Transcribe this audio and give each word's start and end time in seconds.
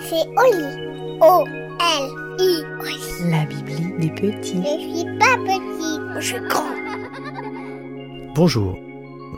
C'est 0.00 0.26
Oli. 0.36 1.18
O-L-I. 1.22 2.62
La 3.30 3.46
Bibli 3.46 3.96
des 3.98 4.10
petits. 4.10 4.62
Je 4.62 4.98
suis 4.98 5.18
pas 5.18 5.38
petit, 5.38 5.98
je 6.16 6.26
suis 6.26 6.40
grand. 6.46 6.74
Bonjour, 8.34 8.76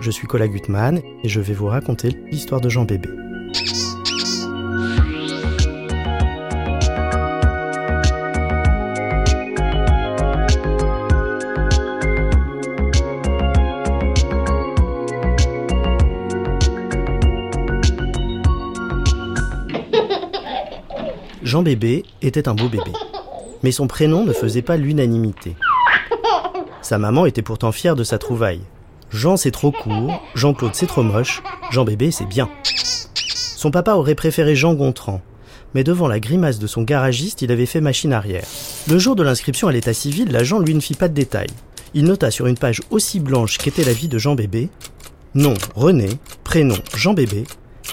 je 0.00 0.10
suis 0.10 0.26
Cola 0.26 0.48
Gutmann 0.48 1.02
et 1.22 1.28
je 1.28 1.40
vais 1.40 1.54
vous 1.54 1.66
raconter 1.66 2.08
l'histoire 2.32 2.60
de 2.60 2.68
Jean 2.68 2.84
Bébé. 2.84 3.10
Jean 21.54 21.62
Bébé 21.62 22.02
était 22.20 22.48
un 22.48 22.54
beau 22.56 22.68
bébé, 22.68 22.90
mais 23.62 23.70
son 23.70 23.86
prénom 23.86 24.24
ne 24.24 24.32
faisait 24.32 24.60
pas 24.60 24.76
l'unanimité. 24.76 25.54
Sa 26.82 26.98
maman 26.98 27.26
était 27.26 27.42
pourtant 27.42 27.70
fière 27.70 27.94
de 27.94 28.02
sa 28.02 28.18
trouvaille. 28.18 28.62
Jean 29.10 29.36
c'est 29.36 29.52
trop 29.52 29.70
court, 29.70 30.20
Jean-Claude 30.34 30.74
c'est 30.74 30.88
trop 30.88 31.04
moche, 31.04 31.44
Jean 31.70 31.84
Bébé 31.84 32.10
c'est 32.10 32.24
bien. 32.26 32.50
Son 33.14 33.70
papa 33.70 33.94
aurait 33.94 34.16
préféré 34.16 34.56
Jean 34.56 34.74
Gontran, 34.74 35.20
mais 35.74 35.84
devant 35.84 36.08
la 36.08 36.18
grimace 36.18 36.58
de 36.58 36.66
son 36.66 36.82
garagiste, 36.82 37.40
il 37.40 37.52
avait 37.52 37.66
fait 37.66 37.80
machine 37.80 38.12
arrière. 38.12 38.46
Le 38.88 38.98
jour 38.98 39.14
de 39.14 39.22
l'inscription 39.22 39.68
à 39.68 39.72
l'état 39.72 39.94
civil, 39.94 40.32
l'agent 40.32 40.58
lui 40.58 40.74
ne 40.74 40.80
fit 40.80 40.94
pas 40.94 41.06
de 41.06 41.14
détails. 41.14 41.54
Il 41.94 42.06
nota 42.06 42.32
sur 42.32 42.48
une 42.48 42.58
page 42.58 42.82
aussi 42.90 43.20
blanche 43.20 43.58
qu'était 43.58 43.84
la 43.84 43.92
vie 43.92 44.08
de 44.08 44.18
Jean 44.18 44.34
Bébé, 44.34 44.70
nom 45.36 45.54
René, 45.76 46.08
prénom 46.42 46.78
Jean 46.96 47.14
Bébé, 47.14 47.44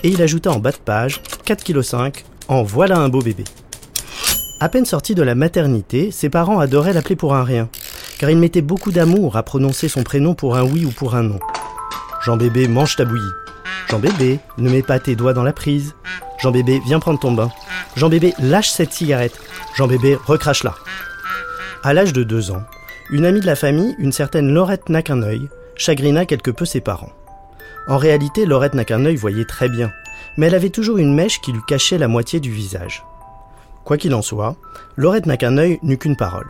et 0.01 0.09
il 0.09 0.19
ajouta 0.23 0.49
en 0.49 0.57
bas 0.57 0.71
de 0.71 0.77
page 0.77 1.21
4,5 1.45 2.11
kg, 2.11 2.23
en 2.51 2.63
voilà 2.63 2.97
un 2.97 3.07
beau 3.07 3.21
bébé. 3.21 3.45
À 4.59 4.67
peine 4.67 4.85
sorti 4.85 5.15
de 5.15 5.23
la 5.23 5.35
maternité, 5.35 6.11
ses 6.11 6.29
parents 6.29 6.59
adoraient 6.59 6.91
l'appeler 6.91 7.15
pour 7.15 7.33
un 7.33 7.45
rien, 7.45 7.69
car 8.19 8.29
il 8.29 8.37
mettait 8.37 8.61
beaucoup 8.61 8.91
d'amour 8.91 9.37
à 9.37 9.43
prononcer 9.43 9.87
son 9.87 10.03
prénom 10.03 10.33
pour 10.33 10.57
un 10.57 10.63
oui 10.63 10.83
ou 10.83 10.91
pour 10.91 11.15
un 11.15 11.23
non. 11.23 11.39
Jean 12.25 12.35
Bébé, 12.35 12.67
mange 12.67 12.97
ta 12.97 13.05
bouillie. 13.05 13.23
Jean 13.89 13.99
Bébé, 13.99 14.39
ne 14.57 14.69
mets 14.69 14.81
pas 14.81 14.99
tes 14.99 15.15
doigts 15.15 15.33
dans 15.33 15.43
la 15.43 15.53
prise. 15.53 15.95
Jean 16.39 16.51
Bébé, 16.51 16.81
viens 16.85 16.99
prendre 16.99 17.19
ton 17.19 17.31
bain. 17.31 17.49
Jean 17.95 18.09
Bébé, 18.09 18.33
lâche 18.37 18.69
cette 18.69 18.91
cigarette. 18.91 19.39
Jean 19.77 19.87
Bébé, 19.87 20.17
recrache-la. 20.25 20.75
À 21.83 21.93
l'âge 21.93 22.11
de 22.11 22.23
deux 22.23 22.51
ans, 22.51 22.63
une 23.11 23.25
amie 23.25 23.39
de 23.39 23.45
la 23.45 23.55
famille, 23.55 23.95
une 23.97 24.11
certaine 24.11 24.53
Laurette 24.53 24.89
n'a 24.89 25.01
chagrina 25.77 26.25
quelque 26.25 26.51
peu 26.51 26.65
ses 26.65 26.81
parents. 26.81 27.13
En 27.87 27.97
réalité, 27.97 28.45
Laurette 28.45 28.73
n'a 28.73 28.83
qu'un 28.83 29.15
voyait 29.15 29.45
très 29.45 29.69
bien, 29.69 29.89
mais 30.37 30.47
elle 30.47 30.55
avait 30.55 30.69
toujours 30.69 30.97
une 30.97 31.13
mèche 31.13 31.41
qui 31.41 31.51
lui 31.51 31.61
cachait 31.67 31.97
la 31.97 32.07
moitié 32.07 32.39
du 32.39 32.51
visage. 32.51 33.03
Quoi 33.83 33.97
qu'il 33.97 34.13
en 34.13 34.21
soit, 34.21 34.55
Laurette 34.95 35.25
n'a 35.25 35.37
qu'un 35.37 35.57
œil 35.57 35.79
n'eut 35.83 35.97
qu'une 35.97 36.15
parole. 36.15 36.47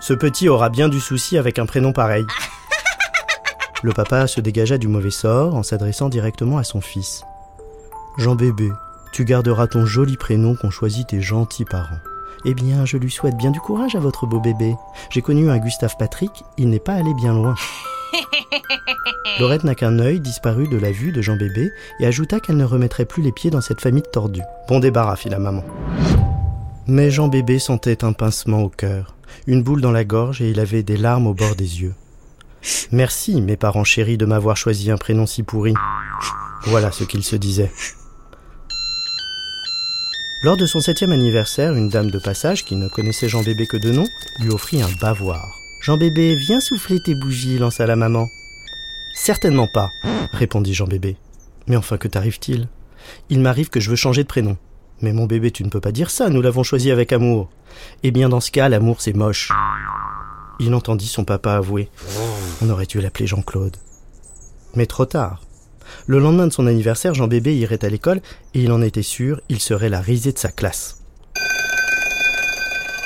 Ce 0.00 0.12
petit 0.12 0.48
aura 0.48 0.68
bien 0.68 0.88
du 0.88 1.00
souci 1.00 1.38
avec 1.38 1.58
un 1.58 1.66
prénom 1.66 1.92
pareil. 1.92 2.26
Le 3.82 3.92
papa 3.92 4.26
se 4.26 4.40
dégagea 4.40 4.78
du 4.78 4.88
mauvais 4.88 5.10
sort 5.10 5.54
en 5.54 5.62
s'adressant 5.62 6.08
directement 6.08 6.58
à 6.58 6.64
son 6.64 6.80
fils. 6.80 7.24
Jean 8.16 8.36
bébé, 8.36 8.70
tu 9.12 9.24
garderas 9.24 9.66
ton 9.66 9.86
joli 9.86 10.16
prénom 10.16 10.54
qu'ont 10.54 10.70
choisi 10.70 11.04
tes 11.04 11.20
gentils 11.20 11.64
parents. 11.64 11.98
Eh 12.44 12.54
bien, 12.54 12.84
je 12.84 12.96
lui 12.96 13.10
souhaite 13.10 13.36
bien 13.36 13.50
du 13.50 13.60
courage 13.60 13.94
à 13.94 14.00
votre 14.00 14.26
beau 14.26 14.40
bébé. 14.40 14.74
J'ai 15.10 15.22
connu 15.22 15.50
un 15.50 15.58
Gustave 15.58 15.96
Patrick, 15.98 16.44
il 16.58 16.70
n'est 16.70 16.80
pas 16.80 16.94
allé 16.94 17.14
bien 17.14 17.32
loin. 17.32 17.54
Laurette 19.40 19.64
n'a 19.64 19.74
qu'un 19.74 19.98
œil 19.98 20.20
disparu 20.20 20.68
de 20.68 20.76
la 20.76 20.90
vue 20.90 21.12
de 21.12 21.22
Jean 21.22 21.36
Bébé 21.36 21.70
et 22.00 22.06
ajouta 22.06 22.40
qu'elle 22.40 22.56
ne 22.56 22.64
remettrait 22.64 23.04
plus 23.04 23.22
les 23.22 23.32
pieds 23.32 23.50
dans 23.50 23.60
cette 23.60 23.80
famille 23.80 24.02
tordue. 24.12 24.42
Bon 24.68 24.80
débarras, 24.80 25.16
fit 25.16 25.28
la 25.28 25.38
maman. 25.38 25.64
Mais 26.86 27.10
Jean 27.10 27.28
Bébé 27.28 27.58
sentait 27.58 28.04
un 28.04 28.12
pincement 28.12 28.62
au 28.62 28.68
cœur, 28.68 29.14
une 29.46 29.62
boule 29.62 29.80
dans 29.80 29.92
la 29.92 30.04
gorge 30.04 30.42
et 30.42 30.50
il 30.50 30.60
avait 30.60 30.82
des 30.82 30.96
larmes 30.96 31.26
au 31.26 31.34
bord 31.34 31.54
des 31.54 31.82
yeux. 31.82 31.94
Merci, 32.90 33.40
mes 33.40 33.56
parents 33.56 33.84
chéris, 33.84 34.18
de 34.18 34.26
m'avoir 34.26 34.56
choisi 34.56 34.90
un 34.90 34.96
prénom 34.96 35.26
si 35.26 35.42
pourri. 35.42 35.74
Voilà 36.64 36.92
ce 36.92 37.04
qu'il 37.04 37.24
se 37.24 37.36
disait. 37.36 37.72
Lors 40.44 40.56
de 40.56 40.66
son 40.66 40.80
septième 40.80 41.12
anniversaire, 41.12 41.74
une 41.74 41.88
dame 41.88 42.10
de 42.10 42.18
passage, 42.18 42.64
qui 42.64 42.74
ne 42.74 42.88
connaissait 42.88 43.28
Jean 43.28 43.42
Bébé 43.42 43.66
que 43.66 43.76
de 43.76 43.92
nom, 43.92 44.06
lui 44.40 44.50
offrit 44.50 44.82
un 44.82 44.90
bavoir. 45.00 45.61
Jean 45.82 45.96
Bébé, 45.96 46.36
viens 46.36 46.60
souffler 46.60 47.00
tes 47.00 47.16
bougies, 47.16 47.58
lança 47.58 47.86
la 47.86 47.96
maman. 47.96 48.28
Certainement 49.16 49.66
pas, 49.66 49.90
répondit 50.32 50.74
Jean 50.74 50.86
Bébé. 50.86 51.16
Mais 51.66 51.74
enfin, 51.74 51.96
que 51.96 52.06
t'arrive-t-il? 52.06 52.68
Il 53.30 53.40
m'arrive 53.40 53.68
que 53.68 53.80
je 53.80 53.90
veux 53.90 53.96
changer 53.96 54.22
de 54.22 54.28
prénom. 54.28 54.56
Mais 55.00 55.12
mon 55.12 55.26
bébé, 55.26 55.50
tu 55.50 55.64
ne 55.64 55.70
peux 55.70 55.80
pas 55.80 55.90
dire 55.90 56.10
ça, 56.10 56.28
nous 56.28 56.40
l'avons 56.40 56.62
choisi 56.62 56.92
avec 56.92 57.12
amour. 57.12 57.50
Eh 58.04 58.12
bien, 58.12 58.28
dans 58.28 58.38
ce 58.38 58.52
cas, 58.52 58.68
l'amour, 58.68 59.00
c'est 59.00 59.12
moche. 59.12 59.50
Il 60.60 60.72
entendit 60.72 61.08
son 61.08 61.24
papa 61.24 61.54
avouer. 61.54 61.88
On 62.62 62.70
aurait 62.70 62.86
dû 62.86 63.00
l'appeler 63.00 63.26
Jean-Claude. 63.26 63.76
Mais 64.76 64.86
trop 64.86 65.06
tard. 65.06 65.42
Le 66.06 66.20
lendemain 66.20 66.46
de 66.46 66.52
son 66.52 66.68
anniversaire, 66.68 67.14
Jean 67.14 67.26
Bébé 67.26 67.56
irait 67.56 67.84
à 67.84 67.88
l'école 67.88 68.20
et 68.54 68.62
il 68.62 68.70
en 68.70 68.82
était 68.82 69.02
sûr, 69.02 69.40
il 69.48 69.58
serait 69.58 69.88
la 69.88 70.00
risée 70.00 70.32
de 70.32 70.38
sa 70.38 70.52
classe. 70.52 71.02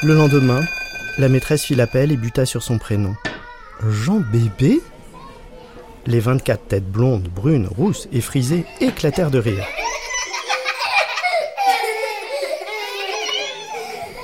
Le 0.02 0.14
lendemain, 0.14 0.60
la 1.18 1.28
maîtresse 1.28 1.64
fit 1.64 1.74
l'appel 1.74 2.12
et 2.12 2.16
buta 2.16 2.44
sur 2.44 2.62
son 2.62 2.78
prénom. 2.78 3.14
Jean 3.88 4.20
Bébé? 4.20 4.80
Les 6.06 6.20
24 6.20 6.68
têtes 6.68 6.90
blondes, 6.90 7.28
brunes, 7.28 7.66
rousses 7.66 8.06
et 8.12 8.20
frisées 8.20 8.64
éclatèrent 8.80 9.30
de 9.30 9.38
rire. 9.38 9.66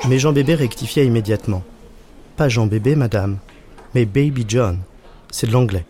Mais 0.09 0.19
Jean 0.19 0.33
Bébé 0.33 0.55
rectifia 0.55 1.03
immédiatement. 1.03 1.63
Pas 2.37 2.49
Jean 2.49 2.67
Bébé, 2.67 2.95
madame, 2.95 3.39
mais 3.95 4.05
Baby 4.05 4.45
John. 4.47 4.79
C'est 5.31 5.47
de 5.47 5.53
l'anglais. 5.53 5.87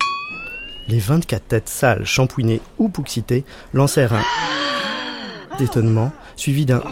Les 0.89 0.99
24 0.99 1.43
têtes 1.45 1.69
sales, 1.69 2.05
shampouinées 2.05 2.61
ou 2.79 2.89
pouxitées 2.89 3.45
lancèrent 3.73 4.15
un 4.15 4.23
d'étonnement, 5.59 6.13
suivi 6.37 6.65
d'un 6.65 6.83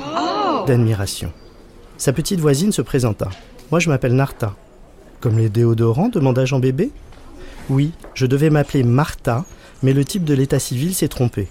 d'admiration. 0.67 1.33
Sa 1.97 2.13
petite 2.13 2.41
voisine 2.41 2.73
se 2.73 2.83
présenta. 2.83 3.29
Moi, 3.71 3.79
je 3.79 3.89
m'appelle 3.89 4.15
Narta. 4.17 4.57
Comme 5.21 5.39
les 5.39 5.49
déodorants 5.49 6.09
demanda 6.09 6.45
Jean 6.45 6.59
Bébé. 6.59 6.91
Oui, 7.69 7.93
je 8.15 8.27
devais 8.27 8.51
m'appeler 8.51 8.83
Martha, 8.83 9.45
mais 9.83 9.93
le 9.93 10.05
type 10.05 10.25
de 10.25 10.35
l'état 10.35 10.59
civil 10.59 10.93
s'est 10.93 11.07
trompé. 11.07 11.47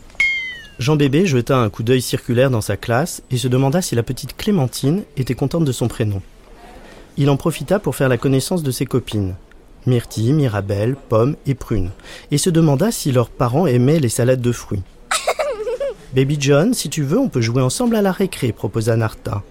Jean 0.80 0.98
Bébé 0.98 1.26
jeta 1.26 1.58
un 1.58 1.70
coup 1.70 1.84
d'œil 1.84 2.02
circulaire 2.02 2.50
dans 2.50 2.62
sa 2.62 2.76
classe 2.76 3.22
et 3.32 3.38
se 3.38 3.48
demanda 3.48 3.82
si 3.82 3.96
la 3.96 4.04
petite 4.04 4.36
Clémentine 4.36 5.04
était 5.16 5.34
contente 5.34 5.64
de 5.64 5.72
son 5.72 5.88
prénom. 5.88 6.22
Il 7.16 7.30
en 7.30 7.38
profita 7.38 7.80
pour 7.80 7.96
faire 7.96 8.10
la 8.10 8.18
connaissance 8.18 8.64
de 8.64 8.72
ses 8.72 8.86
copines, 8.86 9.36
Myrtille, 9.86 10.34
Mirabelle, 10.34 10.96
Pomme 10.96 11.38
et 11.46 11.56
Prune, 11.56 11.92
et 12.32 12.38
se 12.38 12.50
demanda 12.50 12.92
si 12.92 13.14
leurs 13.14 13.30
parents 13.30 13.68
aimaient 13.68 14.00
les 14.00 14.10
salades 14.10 14.42
de 14.42 14.52
fruits. 14.52 14.84
Baby 16.16 16.38
John, 16.40 16.74
si 16.74 16.90
tu 16.90 17.04
veux, 17.04 17.18
on 17.18 17.30
peut 17.30 17.42
jouer 17.42 17.62
ensemble 17.62 17.96
à 17.96 18.02
la 18.02 18.12
récré, 18.12 18.52
proposa 18.52 18.98
Narta. 18.98 19.44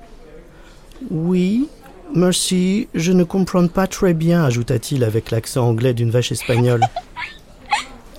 Oui, 1.11 1.69
merci, 2.15 2.89
je 2.95 3.13
ne 3.13 3.25
comprends 3.25 3.67
pas 3.69 3.87
très 3.87 4.15
bien, 4.15 4.45
ajouta-t-il 4.45 5.05
avec 5.05 5.31
l'accent 5.31 5.67
anglais 5.67 5.95
d'une 5.95 6.11
vache 6.11 6.33
espagnole. 6.33 6.83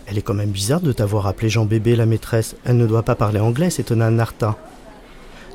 Elle 0.07 0.17
est 0.17 0.23
quand 0.23 0.33
même 0.33 0.49
bizarre 0.49 0.81
de 0.81 0.91
t'avoir 0.91 1.27
appelé 1.27 1.49
Jean 1.49 1.65
Bébé, 1.65 1.95
la 1.95 2.07
maîtresse. 2.07 2.55
Elle 2.65 2.77
ne 2.77 2.87
doit 2.87 3.03
pas 3.03 3.15
parler 3.15 3.39
anglais, 3.39 3.69
s'étonna 3.69 4.09
Narta. 4.09 4.57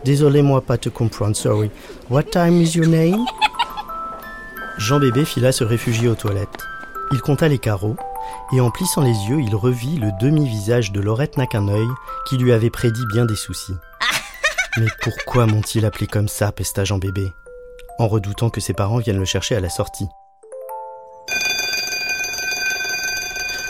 Désolé, 0.04 0.42
moi 0.42 0.60
pas 0.60 0.78
te 0.78 0.88
comprendre, 0.88 1.34
sorry. 1.34 1.70
What 2.08 2.24
time 2.24 2.60
is 2.60 2.76
your 2.76 2.86
name? 2.86 3.24
Jean 4.78 5.00
Bébé 5.00 5.24
fila 5.24 5.50
se 5.50 5.64
réfugier 5.64 6.08
aux 6.08 6.14
toilettes. 6.14 6.62
Il 7.12 7.20
compta 7.20 7.48
les 7.48 7.58
carreaux, 7.58 7.96
et 8.52 8.60
en 8.60 8.70
plissant 8.70 9.00
les 9.00 9.16
yeux, 9.28 9.40
il 9.40 9.54
revit 9.56 9.96
le 9.96 10.10
demi-visage 10.20 10.92
de 10.92 11.00
Laurette 11.00 11.36
n'a 11.36 11.46
qu'un 11.46 11.68
œil, 11.68 11.88
qui 12.28 12.36
lui 12.36 12.52
avait 12.52 12.70
prédit 12.70 13.06
bien 13.12 13.24
des 13.24 13.36
soucis. 13.36 13.76
Mais 14.78 14.86
pourquoi 15.02 15.46
m'ont-ils 15.46 15.84
appelé 15.84 16.06
comme 16.06 16.28
ça, 16.28 16.52
pesta 16.52 16.84
Jean 16.84 16.98
Bébé, 16.98 17.32
en 17.98 18.08
redoutant 18.08 18.50
que 18.50 18.60
ses 18.60 18.72
parents 18.72 18.98
viennent 18.98 19.18
le 19.18 19.24
chercher 19.24 19.56
à 19.56 19.60
la 19.60 19.70
sortie. 19.70 20.08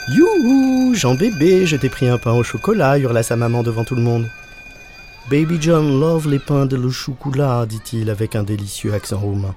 Youhou, 0.08 0.94
Jean 0.94 1.14
Bébé, 1.14 1.66
je 1.66 1.76
t'ai 1.76 1.88
pris 1.88 2.08
un 2.08 2.18
pain 2.18 2.32
au 2.32 2.42
chocolat, 2.42 2.98
hurla 2.98 3.22
sa 3.22 3.36
maman 3.36 3.62
devant 3.62 3.84
tout 3.84 3.94
le 3.94 4.02
monde. 4.02 4.28
Baby 5.30 5.56
John 5.60 5.98
love 5.98 6.28
les 6.28 6.38
pains 6.38 6.66
de 6.66 6.76
le 6.76 6.90
chocolat, 6.90 7.64
dit-il 7.66 8.10
avec 8.10 8.36
un 8.36 8.42
délicieux 8.42 8.92
accent 8.92 9.18
roumain. 9.18 9.54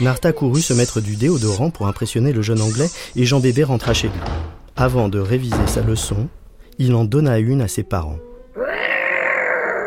Narta 0.00 0.32
courut 0.32 0.60
se 0.60 0.74
mettre 0.74 1.00
du 1.00 1.16
déodorant 1.16 1.70
pour 1.70 1.86
impressionner 1.86 2.32
le 2.32 2.42
jeune 2.42 2.60
anglais 2.60 2.90
et 3.16 3.24
Jean 3.24 3.40
Bébé 3.40 3.64
rentra 3.64 3.94
chez 3.94 4.08
lui. 4.08 4.20
Avant 4.76 5.08
de 5.08 5.18
réviser 5.18 5.66
sa 5.66 5.80
leçon, 5.80 6.28
il 6.78 6.94
en 6.94 7.04
donna 7.04 7.38
une 7.38 7.62
à 7.62 7.68
ses 7.68 7.84
parents. 7.84 8.18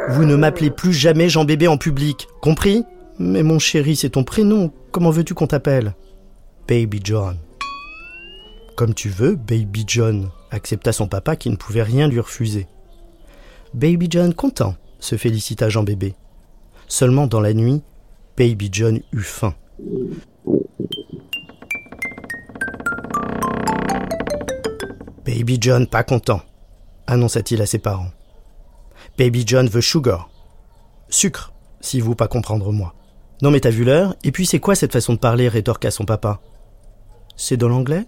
Vous 0.09 0.23
ne 0.23 0.35
m'appelez 0.35 0.71
plus 0.71 0.93
jamais 0.93 1.27
Jean 1.27 1.43
Bébé 1.43 1.67
en 1.67 1.77
public, 1.77 2.27
compris? 2.41 2.85
Mais 3.19 3.41
mon 3.41 3.57
chéri, 3.57 3.95
c'est 3.95 4.11
ton 4.11 4.23
prénom. 4.23 4.71
Comment 4.91 5.09
veux-tu 5.09 5.33
qu'on 5.33 5.47
t'appelle? 5.47 5.95
Baby 6.67 7.01
John. 7.03 7.37
Comme 8.75 8.93
tu 8.93 9.09
veux, 9.09 9.35
Baby 9.35 9.85
John, 9.87 10.29
accepta 10.51 10.91
son 10.91 11.07
papa 11.07 11.35
qui 11.35 11.49
ne 11.49 11.55
pouvait 11.55 11.81
rien 11.81 12.07
lui 12.07 12.19
refuser. 12.19 12.67
Baby 13.73 14.07
John 14.09 14.33
content, 14.33 14.75
se 14.99 15.17
félicita 15.17 15.69
Jean 15.69 15.83
Bébé. 15.83 16.13
Seulement 16.87 17.25
dans 17.25 17.41
la 17.41 17.53
nuit, 17.53 17.81
Baby 18.37 18.69
John 18.71 18.99
eut 19.13 19.21
faim. 19.21 19.55
Baby 25.25 25.57
John 25.59 25.87
pas 25.87 26.03
content, 26.03 26.41
annonça-t-il 27.07 27.61
à 27.61 27.65
ses 27.65 27.79
parents. 27.79 28.11
Baby 29.17 29.43
John 29.45 29.67
veut 29.67 29.81
sugar. 29.81 30.29
Sucre, 31.09 31.51
si 31.81 31.99
vous 31.99 32.15
pas 32.15 32.27
comprendre 32.27 32.71
moi. 32.71 32.93
Non 33.41 33.51
mais 33.51 33.59
t'as 33.59 33.69
vu 33.69 33.83
l'heure 33.83 34.15
Et 34.23 34.31
puis 34.31 34.45
c'est 34.45 34.59
quoi 34.59 34.75
cette 34.75 34.93
façon 34.93 35.13
de 35.13 35.19
parler 35.19 35.47
rétorqua 35.47 35.91
son 35.91 36.05
papa? 36.05 36.39
C'est 37.35 37.57
dans 37.57 37.69
l'anglais? 37.69 38.05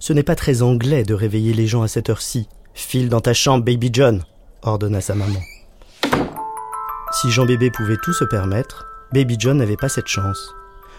Ce 0.00 0.12
n'est 0.12 0.24
pas 0.24 0.34
très 0.34 0.62
anglais 0.62 1.04
de 1.04 1.14
réveiller 1.14 1.52
les 1.52 1.66
gens 1.66 1.82
à 1.82 1.88
cette 1.88 2.10
heure-ci. 2.10 2.48
File 2.74 3.08
dans 3.08 3.20
ta 3.20 3.32
chambre, 3.32 3.64
Baby 3.64 3.90
John, 3.92 4.24
ordonna 4.62 5.00
sa 5.00 5.14
maman. 5.14 5.40
Si 7.12 7.30
Jean 7.30 7.46
Bébé 7.46 7.70
pouvait 7.70 7.96
tout 8.02 8.12
se 8.12 8.24
permettre, 8.24 8.86
Baby 9.12 9.36
John 9.38 9.58
n'avait 9.58 9.76
pas 9.76 9.88
cette 9.88 10.06
chance. 10.06 10.54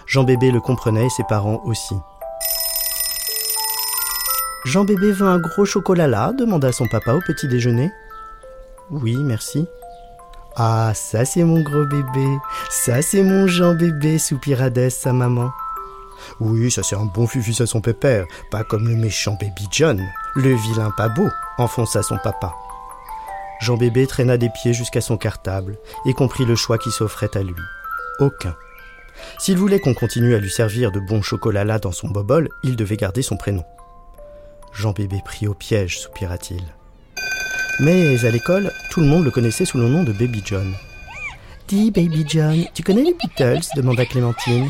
Jean 0.08 0.24
Bébé 0.24 0.52
le 0.52 0.60
comprenait 0.60 1.06
et 1.06 1.10
ses 1.10 1.24
parents 1.24 1.62
aussi. 1.66 1.96
Jean 4.66 4.86
Bébé 4.86 5.12
veut 5.12 5.28
un 5.28 5.40
gros 5.40 5.66
chocolat 5.66 6.08
là 6.08 6.34
demanda 6.38 6.72
son 6.72 6.88
papa 6.88 7.14
au 7.14 7.22
petit 7.22 7.48
déjeuner. 7.48 7.92
Oui, 8.92 9.16
merci. 9.18 9.66
Ah, 10.56 10.92
ça 10.94 11.24
c'est 11.24 11.44
mon 11.44 11.62
gros 11.62 11.86
bébé, 11.86 12.28
ça 12.70 13.02
c'est 13.02 13.24
mon 13.24 13.48
Jean 13.48 13.74
Bébé, 13.74 14.18
soupira 14.18 14.70
Dès 14.70 14.90
sa 14.90 15.14
maman. 15.14 15.52
Oui, 16.40 16.70
ça 16.70 16.84
c'est 16.84 16.96
un 16.96 17.06
bon 17.06 17.26
fufus 17.26 17.62
à 17.62 17.66
son 17.66 17.80
pépère, 17.80 18.26
pas 18.52 18.64
comme 18.64 18.88
le 18.88 18.96
méchant 18.96 19.38
Baby 19.40 19.68
John, 19.72 20.06
le 20.36 20.54
vilain 20.54 20.92
pas 20.98 21.08
beau, 21.08 21.28
enfonça 21.58 22.04
son 22.04 22.18
papa. 22.18 22.54
Jean 23.62 23.78
Bébé 23.78 24.08
traîna 24.08 24.38
des 24.38 24.50
pieds 24.50 24.74
jusqu'à 24.74 25.02
son 25.02 25.18
cartable 25.18 25.78
et 26.06 26.14
comprit 26.14 26.46
le 26.46 26.56
choix 26.56 26.78
qui 26.78 26.92
s'offrait 26.92 27.36
à 27.36 27.44
lui. 27.44 27.56
Aucun. 28.20 28.56
S'il 29.38 29.58
voulait 29.58 29.80
qu'on 29.80 29.94
continue 29.94 30.36
à 30.36 30.40
lui 30.40 30.50
servir 30.50 30.92
de 30.92 31.00
bons 31.00 31.22
chocolats 31.22 31.64
là 31.64 31.80
dans 31.80 31.92
son 31.92 32.10
bobol, 32.10 32.50
il 32.64 32.76
devait 32.76 32.98
garder 32.98 33.22
son 33.22 33.38
prénom. 33.38 33.64
Jean 34.74 34.92
Bébé 34.92 35.22
prit 35.24 35.48
au 35.48 35.54
piège, 35.54 36.00
soupira-t-il. 36.00 36.64
Mais 37.80 38.26
à 38.26 38.32
l'école, 38.32 38.72
tout 38.90 39.00
le 39.00 39.08
monde 39.08 39.26
le 39.26 39.32
connaissait 39.32 39.66
sous 39.66 39.78
le 39.78 39.88
nom 39.88 40.04
de 40.04 40.12
Baby 40.12 40.42
John. 40.46 40.74
Dis, 41.68 41.90
Baby 41.92 42.26
John, 42.28 42.66
tu 42.74 42.84
connais 42.84 43.04
les 43.04 43.14
Beatles? 43.14 43.62
demanda 43.76 44.06
Clémentine. 44.06 44.70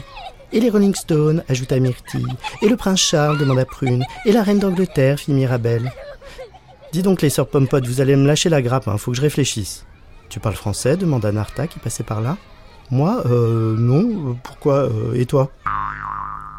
Et 0.53 0.59
les 0.59 0.69
Rolling 0.69 0.93
Stones 0.93 1.43
ajouta 1.49 1.79
Myrtille. 1.79 2.27
Et 2.61 2.67
le 2.69 2.75
prince 2.75 2.99
Charles 2.99 3.37
demanda 3.37 3.65
Prune. 3.65 4.05
Et 4.25 4.31
la 4.31 4.43
reine 4.43 4.59
d'Angleterre 4.59 5.17
fit 5.19 5.31
Mirabelle. 5.31 5.91
Dis 6.91 7.01
donc, 7.01 7.21
les 7.21 7.29
sœurs 7.29 7.47
Pompotes, 7.47 7.87
vous 7.87 8.01
allez 8.01 8.15
me 8.15 8.27
lâcher 8.27 8.49
la 8.49 8.61
grappe, 8.61 8.87
hein, 8.87 8.97
faut 8.97 9.11
que 9.11 9.17
je 9.17 9.21
réfléchisse. 9.21 9.85
Tu 10.29 10.39
parles 10.39 10.55
français? 10.55 10.97
demanda 10.97 11.31
Narta 11.31 11.67
qui 11.67 11.79
passait 11.79 12.03
par 12.03 12.21
là. 12.21 12.37
Moi, 12.91 13.23
euh, 13.25 13.75
non. 13.77 14.37
Pourquoi 14.43 14.89
euh, 14.89 15.13
Et 15.13 15.25
toi? 15.25 15.51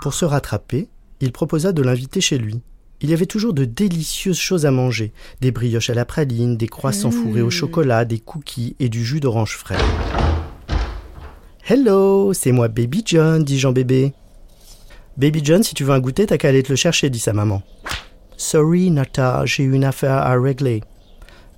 Pour 0.01 0.15
se 0.15 0.25
rattraper, 0.25 0.89
il 1.21 1.33
proposa 1.33 1.73
de 1.73 1.83
l'inviter 1.83 2.21
chez 2.21 2.39
lui. 2.39 2.61
Il 3.03 3.11
y 3.11 3.15
avait 3.15 3.27
toujours 3.27 3.53
de 3.53 3.65
délicieuses 3.65 4.39
choses 4.39 4.65
à 4.65 4.71
manger 4.71 5.13
des 5.41 5.51
brioches 5.51 5.91
à 5.91 5.95
la 5.95 6.05
praline, 6.05 6.57
des 6.57 6.69
croissants 6.69 7.11
fourrés 7.11 7.43
au 7.43 7.51
chocolat, 7.51 8.05
des 8.05 8.21
cookies 8.21 8.77
et 8.79 8.89
du 8.89 9.05
jus 9.05 9.19
d'orange 9.19 9.57
frais. 9.57 9.77
Hello, 11.69 12.33
c'est 12.33 12.53
moi 12.53 12.69
Baby 12.69 13.03
John, 13.05 13.43
dit 13.43 13.59
Jean 13.59 13.73
Bébé. 13.73 14.13
Baby 15.17 15.41
John, 15.43 15.65
si 15.65 15.75
tu 15.75 15.83
veux 15.83 15.93
un 15.93 15.99
goûter, 15.99 16.27
t'as 16.27 16.39
qu'à 16.39 16.49
aller 16.49 16.63
te 16.63 16.71
le 16.71 16.77
chercher, 16.77 17.11
dit 17.11 17.19
sa 17.19 17.33
maman. 17.33 17.63
Sorry, 18.37 18.91
Nata, 18.93 19.43
j'ai 19.47 19.65
une 19.65 19.85
affaire 19.85 20.19
à 20.19 20.41
régler. 20.41 20.83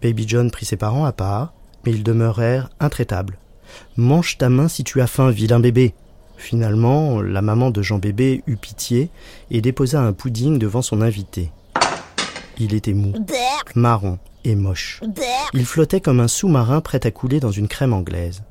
Baby 0.03 0.25
John 0.27 0.51
prit 0.51 0.65
ses 0.65 0.77
parents 0.77 1.05
à 1.05 1.13
part, 1.13 1.53
mais 1.85 1.93
ils 1.93 2.03
demeurèrent 2.03 2.71
intraitables. 2.81 3.39
Mange 3.99 4.39
ta 4.39 4.49
main 4.49 4.69
si 4.69 4.83
tu 4.83 5.03
as 5.03 5.07
faim, 5.07 5.31
vilain 5.31 5.61
bébé. 5.61 5.95
Finalement, 6.37 7.23
la 7.23 7.43
maman 7.43 7.71
de 7.71 7.83
Jean 7.83 7.99
Bébé 7.99 8.43
eut 8.47 8.57
pitié 8.57 9.11
et 9.51 9.61
déposa 9.61 10.01
un 10.01 10.13
pudding 10.13 10.59
devant 10.59 10.83
son 10.83 11.01
invité. 11.01 11.51
Il 12.59 12.75
était 12.75 12.93
mou, 12.93 13.13
marron 13.75 14.19
et 14.45 14.55
moche. 14.55 15.01
Il 15.53 15.65
flottait 15.65 16.01
comme 16.01 16.21
un 16.21 16.29
sous-marin 16.29 16.81
prêt 16.81 17.07
à 17.07 17.11
couler 17.11 17.41
dans 17.41 17.51
une 17.51 17.69
crème 17.69 17.93
anglaise. 17.93 18.43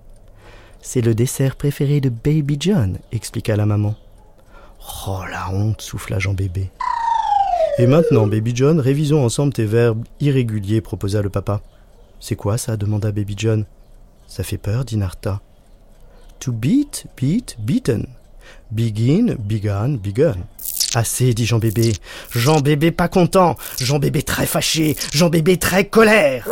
C'est 0.81 1.01
le 1.01 1.15
dessert 1.15 1.55
préféré 1.55 2.01
de 2.01 2.09
Baby 2.09 2.57
John, 2.59 2.97
expliqua 3.11 3.55
la 3.55 3.65
maman. 3.65 3.95
Oh 5.07 5.21
la 5.31 5.49
honte, 5.51 5.81
souffla 5.81 6.19
Jean 6.19 6.33
Bébé. 6.33 6.69
Et 7.77 7.87
maintenant, 7.87 8.27
Baby 8.27 8.51
John, 8.53 8.79
révisons 8.79 9.23
ensemble 9.23 9.53
tes 9.53 9.65
verbes 9.65 10.03
irréguliers, 10.19 10.81
proposa 10.81 11.21
le 11.21 11.29
papa. 11.29 11.61
C'est 12.19 12.35
quoi 12.35 12.57
ça 12.57 12.77
demanda 12.77 13.11
Baby 13.11 13.35
John. 13.37 13.65
Ça 14.27 14.43
fait 14.43 14.57
peur, 14.57 14.85
dit 14.85 14.97
Narta. 14.97 15.41
To 16.43 16.51
beat, 16.51 17.05
beat, 17.15 17.55
beaten. 17.57 18.05
Begin, 18.69 19.37
began, 19.39 19.95
begun. 19.95 20.35
Assez, 20.93 21.33
dit 21.33 21.45
Jean 21.45 21.59
Bébé. 21.59 21.93
Jean 22.31 22.59
Bébé 22.59 22.91
pas 22.91 23.07
content. 23.07 23.55
Jean 23.79 23.97
Bébé 23.97 24.23
très 24.23 24.45
fâché. 24.45 24.97
Jean 25.13 25.29
Bébé 25.29 25.55
très 25.55 25.85
colère. 25.85 26.45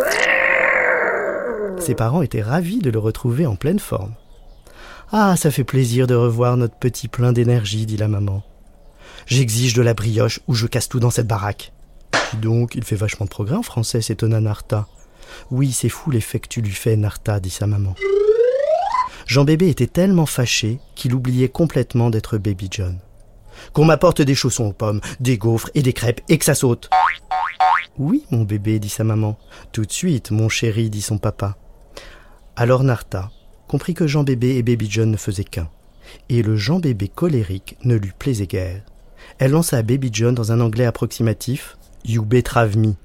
Ses 1.78 1.94
parents 1.94 2.22
étaient 2.22 2.42
ravis 2.42 2.80
de 2.80 2.90
le 2.90 3.00
retrouver 3.00 3.46
en 3.46 3.58
pleine 3.58 3.80
forme. 3.80 4.14
Ah, 5.12 5.36
ça 5.36 5.52
fait 5.52 5.66
plaisir 5.66 6.08
de 6.08 6.16
revoir 6.16 6.56
notre 6.56 6.78
petit 6.78 7.10
plein 7.10 7.34
d'énergie, 7.34 7.86
dit 7.86 7.98
la 7.98 8.08
maman. 8.08 8.44
J'exige 9.26 9.74
de 9.74 9.82
la 9.82 9.94
brioche 9.94 10.40
ou 10.48 10.54
je 10.54 10.68
casse 10.68 10.88
tout 10.88 11.02
dans 11.02 11.12
cette 11.12 11.28
baraque. 11.28 11.74
Donc, 12.42 12.76
il 12.76 12.86
fait 12.86 12.96
vachement 12.96 13.26
de 13.26 13.30
progrès 13.30 13.58
en 13.58 13.64
français, 13.64 14.00
s'étonna 14.00 14.40
Narta. 14.40 14.88
Oui, 15.50 15.74
c'est 15.74 15.90
fou 15.90 16.12
l'effet 16.12 16.40
que 16.40 16.48
tu 16.48 16.62
lui 16.62 16.72
fais, 16.72 16.96
Narta, 16.96 17.42
dit 17.42 17.50
sa 17.50 17.68
maman. 17.68 17.94
Jean 19.28 19.44
Bébé 19.44 19.70
était 19.70 19.88
tellement 19.88 20.26
fâché 20.26 20.80
qu'il 20.96 21.14
oubliait 21.14 21.50
complètement 21.50 22.10
d'être 22.10 22.38
Baby 22.38 22.68
John. 22.72 23.00
Qu'on 23.74 23.86
m'apporte 23.86 24.22
des 24.22 24.36
chaussons 24.36 24.68
aux 24.68 24.74
pommes, 24.74 25.02
des 25.20 25.38
gaufres 25.38 25.70
et 25.76 25.82
des 25.82 25.94
crêpes 25.94 26.22
et 26.30 26.38
que 26.38 26.46
ça 26.46 26.56
saute. 26.56 26.90
Oui, 27.98 28.26
mon 28.32 28.44
bébé, 28.44 28.80
dit 28.80 28.90
sa 28.90 29.04
maman. 29.04 29.38
Tout 29.72 29.86
de 29.86 29.92
suite, 29.92 30.32
mon 30.32 30.50
chéri, 30.50 30.90
dit 30.90 31.02
son 31.02 31.18
papa. 31.18 31.58
Alors 32.56 32.84
Narta 32.84 33.32
comprit 33.68 33.94
que 33.94 34.08
Jean 34.08 34.24
Bébé 34.24 34.58
et 34.58 34.64
Baby 34.64 34.88
John 34.90 35.12
ne 35.12 35.18
faisaient 35.18 35.46
qu'un, 35.46 35.70
et 36.28 36.42
le 36.42 36.58
Jean 36.58 36.80
Bébé 36.80 37.08
colérique 37.08 37.78
ne 37.86 37.96
lui 37.96 38.12
plaisait 38.18 38.48
guère. 38.48 38.84
Elle 39.40 39.52
lança 39.52 39.78
à 39.78 39.82
Baby 39.82 40.10
John 40.12 40.36
dans 40.36 40.52
un 40.52 40.60
anglais 40.60 40.86
approximatif 40.86 41.78
You 42.04 42.26
betrave 42.26 42.78
me. 42.78 42.96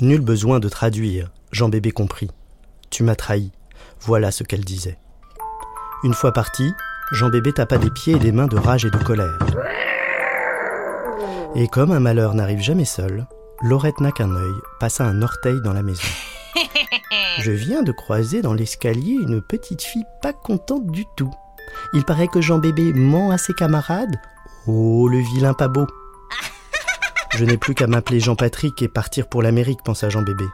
Nul 0.00 0.20
besoin 0.20 0.60
de 0.60 0.68
traduire, 0.68 1.30
Jean 1.50 1.68
Bébé 1.68 1.90
comprit. 1.90 2.30
Tu 2.90 3.02
m'as 3.02 3.16
trahi. 3.16 3.50
Voilà 4.04 4.32
ce 4.32 4.42
qu'elle 4.42 4.64
disait. 4.64 4.98
Une 6.02 6.14
fois 6.14 6.32
parti, 6.32 6.72
Jean 7.12 7.28
Bébé 7.28 7.52
tapa 7.52 7.78
des 7.78 7.90
pieds 7.90 8.14
et 8.14 8.18
des 8.18 8.32
mains 8.32 8.48
de 8.48 8.58
rage 8.58 8.84
et 8.84 8.90
de 8.90 8.98
colère. 8.98 9.38
Et 11.54 11.68
comme 11.68 11.92
un 11.92 12.00
malheur 12.00 12.34
n'arrive 12.34 12.60
jamais 12.60 12.84
seul, 12.84 13.26
Laurette 13.62 14.00
n'a 14.00 14.10
qu'un 14.10 14.34
œil 14.34 14.54
passa 14.80 15.04
un 15.04 15.22
orteil 15.22 15.60
dans 15.62 15.72
la 15.72 15.84
maison. 15.84 16.02
Je 17.38 17.52
viens 17.52 17.82
de 17.82 17.92
croiser 17.92 18.42
dans 18.42 18.54
l'escalier 18.54 19.12
une 19.12 19.40
petite 19.40 19.82
fille 19.82 20.06
pas 20.20 20.32
contente 20.32 20.86
du 20.88 21.04
tout. 21.16 21.30
Il 21.94 22.04
paraît 22.04 22.28
que 22.28 22.40
Jean 22.40 22.58
Bébé 22.58 22.92
ment 22.92 23.30
à 23.30 23.38
ses 23.38 23.54
camarades. 23.54 24.16
Oh, 24.66 25.06
le 25.08 25.18
vilain 25.18 25.54
pas 25.54 25.68
beau. 25.68 25.86
Je 27.30 27.44
n'ai 27.44 27.56
plus 27.56 27.74
qu'à 27.74 27.86
m'appeler 27.86 28.18
Jean-Patrick 28.18 28.82
et 28.82 28.88
partir 28.88 29.28
pour 29.28 29.42
l'Amérique, 29.42 29.84
pensa 29.84 30.08
Jean 30.08 30.22
Bébé. 30.22 30.44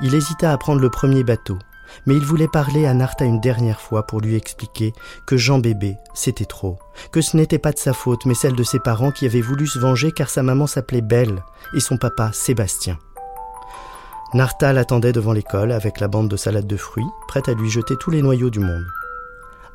Il 0.00 0.16
hésita 0.16 0.52
à 0.52 0.58
prendre 0.58 0.80
le 0.80 0.90
premier 0.90 1.22
bateau, 1.22 1.58
mais 2.06 2.14
il 2.14 2.24
voulait 2.24 2.48
parler 2.48 2.86
à 2.86 2.94
Narta 2.94 3.24
une 3.24 3.40
dernière 3.40 3.80
fois 3.80 4.06
pour 4.06 4.20
lui 4.20 4.36
expliquer 4.36 4.92
que 5.26 5.36
Jean 5.36 5.58
Bébé, 5.58 5.96
c'était 6.14 6.44
trop, 6.44 6.78
que 7.12 7.20
ce 7.20 7.36
n'était 7.36 7.58
pas 7.58 7.72
de 7.72 7.78
sa 7.78 7.92
faute, 7.92 8.26
mais 8.26 8.34
celle 8.34 8.54
de 8.54 8.62
ses 8.62 8.80
parents 8.80 9.10
qui 9.10 9.26
avaient 9.26 9.40
voulu 9.40 9.66
se 9.66 9.78
venger 9.78 10.12
car 10.12 10.30
sa 10.30 10.42
maman 10.42 10.66
s'appelait 10.66 11.00
Belle 11.00 11.42
et 11.74 11.80
son 11.80 11.96
papa 11.96 12.30
Sébastien. 12.32 12.98
Narta 14.34 14.72
l'attendait 14.72 15.12
devant 15.12 15.32
l'école 15.32 15.72
avec 15.72 16.00
la 16.00 16.08
bande 16.08 16.28
de 16.28 16.36
salade 16.36 16.66
de 16.66 16.76
fruits, 16.76 17.04
prête 17.28 17.48
à 17.48 17.54
lui 17.54 17.68
jeter 17.70 17.96
tous 18.00 18.10
les 18.10 18.22
noyaux 18.22 18.50
du 18.50 18.60
monde. 18.60 18.86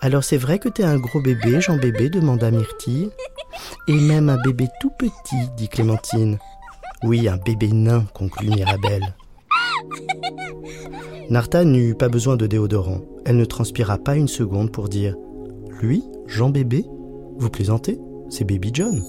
Alors 0.01 0.23
c'est 0.23 0.37
vrai 0.37 0.59
que 0.59 0.69
t'es 0.69 0.83
un 0.83 0.97
gros 0.97 1.21
bébé, 1.21 1.59
Jean 1.59 1.77
Bébé? 1.77 2.09
demanda 2.09 2.51
Myrtille. 2.51 3.11
Et 3.87 3.93
même 3.93 4.29
un 4.29 4.37
bébé 4.37 4.67
tout 4.79 4.91
petit, 4.91 5.49
dit 5.55 5.69
Clémentine. 5.69 6.37
Oui, 7.03 7.27
un 7.27 7.37
bébé 7.37 7.69
nain, 7.71 8.05
conclut 8.13 8.49
Mirabelle. 8.49 9.15
Narta 11.29 11.65
n'eut 11.65 11.93
pas 11.93 12.07
besoin 12.07 12.37
de 12.37 12.47
déodorant. 12.47 13.01
Elle 13.25 13.35
ne 13.35 13.43
transpira 13.43 13.97
pas 13.97 14.15
une 14.15 14.29
seconde 14.29 14.71
pour 14.71 14.87
dire 14.87 15.15
Lui, 15.81 16.03
Jean 16.25 16.49
Bébé? 16.49 16.85
Vous 17.37 17.49
plaisantez? 17.49 17.99
C'est 18.29 18.45
Baby 18.45 18.71
John. 18.73 19.03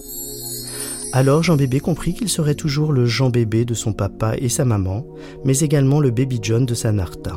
Alors 1.13 1.45
Jean 1.45 1.57
Bébé 1.57 1.79
comprit 1.79 2.15
qu'il 2.15 2.29
serait 2.29 2.57
toujours 2.57 2.93
le 2.93 3.07
Jean 3.07 3.31
Bébé 3.31 3.65
de 3.65 3.75
son 3.75 3.93
papa 3.93 4.35
et 4.37 4.49
sa 4.49 4.65
maman, 4.65 5.07
mais 5.45 5.61
également 5.61 6.01
le 6.01 6.11
Baby 6.11 6.41
John 6.43 6.67
de 6.67 6.75
sa 6.75 6.91
Narta. 6.91 7.37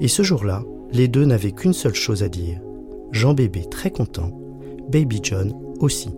Et 0.00 0.08
ce 0.08 0.22
jour-là, 0.22 0.62
les 0.92 1.08
deux 1.08 1.24
n'avaient 1.24 1.52
qu'une 1.52 1.72
seule 1.74 1.94
chose 1.94 2.22
à 2.22 2.28
dire. 2.28 2.60
Jean 3.10 3.34
Bébé 3.34 3.64
très 3.68 3.90
content, 3.90 4.30
Baby 4.88 5.18
John 5.22 5.52
aussi. 5.80 6.10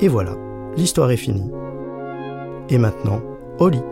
Et 0.00 0.08
voilà, 0.08 0.36
l'histoire 0.76 1.10
est 1.10 1.16
finie. 1.16 1.50
Et 2.70 2.78
maintenant, 2.78 3.20
au 3.58 3.68
lit. 3.68 3.82